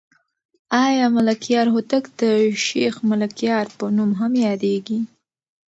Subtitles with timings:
[0.85, 2.21] آیا ملکیار هوتک د
[2.65, 4.99] شیخ ملکیار په نوم هم یادېږي؟